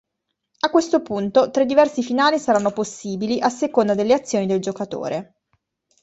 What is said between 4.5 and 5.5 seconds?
giocatore.